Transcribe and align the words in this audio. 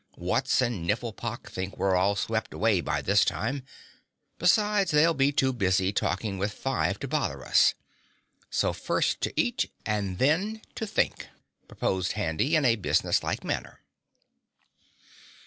Wutz 0.17 0.63
and 0.63 0.83
Nifflepok 0.87 1.47
think 1.47 1.77
we're 1.77 1.95
all 1.95 2.15
swept 2.15 2.55
away 2.55 2.81
by 2.81 3.03
this 3.03 3.23
time. 3.23 3.61
Besides, 4.39 4.89
they'll 4.89 5.13
be 5.13 5.31
too 5.31 5.53
busy 5.53 5.93
talking 5.93 6.39
with 6.39 6.51
Five 6.53 6.97
to 7.01 7.07
bother 7.07 7.45
us. 7.45 7.75
So 8.49 8.73
first 8.73 9.21
to 9.21 9.33
eat 9.39 9.69
and 9.85 10.17
then 10.17 10.63
to 10.73 10.87
think!" 10.87 11.27
proposed 11.67 12.13
Handy 12.13 12.55
in 12.55 12.65
a 12.65 12.77
businesslike 12.77 13.43
manner. 13.43 13.81